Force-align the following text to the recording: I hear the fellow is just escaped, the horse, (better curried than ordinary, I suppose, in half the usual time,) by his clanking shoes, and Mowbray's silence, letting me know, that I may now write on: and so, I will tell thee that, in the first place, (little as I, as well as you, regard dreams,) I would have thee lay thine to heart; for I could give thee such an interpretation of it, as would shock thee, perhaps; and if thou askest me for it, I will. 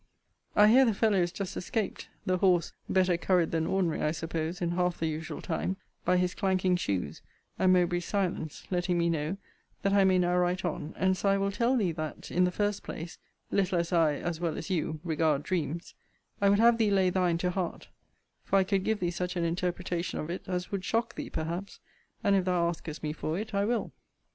I 0.55 0.69
hear 0.69 0.83
the 0.83 0.95
fellow 0.95 1.19
is 1.21 1.31
just 1.31 1.55
escaped, 1.55 2.09
the 2.25 2.39
horse, 2.39 2.73
(better 2.89 3.17
curried 3.17 3.51
than 3.51 3.67
ordinary, 3.67 4.01
I 4.01 4.09
suppose, 4.09 4.59
in 4.59 4.71
half 4.71 4.97
the 4.97 5.05
usual 5.05 5.43
time,) 5.43 5.77
by 6.05 6.17
his 6.17 6.33
clanking 6.33 6.75
shoes, 6.75 7.21
and 7.59 7.71
Mowbray's 7.71 8.05
silence, 8.05 8.65
letting 8.71 8.97
me 8.97 9.11
know, 9.11 9.37
that 9.83 9.93
I 9.93 10.03
may 10.03 10.17
now 10.17 10.35
write 10.39 10.65
on: 10.65 10.95
and 10.97 11.15
so, 11.15 11.29
I 11.29 11.37
will 11.37 11.51
tell 11.51 11.77
thee 11.77 11.91
that, 11.91 12.31
in 12.31 12.45
the 12.45 12.51
first 12.51 12.81
place, 12.81 13.19
(little 13.51 13.77
as 13.77 13.93
I, 13.93 14.15
as 14.15 14.39
well 14.39 14.57
as 14.57 14.71
you, 14.71 14.99
regard 15.03 15.43
dreams,) 15.43 15.93
I 16.41 16.49
would 16.49 16.57
have 16.59 16.79
thee 16.79 16.89
lay 16.89 17.11
thine 17.11 17.37
to 17.37 17.51
heart; 17.51 17.87
for 18.43 18.55
I 18.57 18.63
could 18.63 18.83
give 18.83 19.01
thee 19.01 19.11
such 19.11 19.35
an 19.35 19.43
interpretation 19.43 20.17
of 20.17 20.31
it, 20.31 20.41
as 20.47 20.71
would 20.71 20.83
shock 20.83 21.13
thee, 21.13 21.29
perhaps; 21.29 21.79
and 22.23 22.35
if 22.35 22.45
thou 22.45 22.67
askest 22.69 23.03
me 23.03 23.13
for 23.13 23.37
it, 23.37 23.53
I 23.53 23.65
will. 23.65 23.91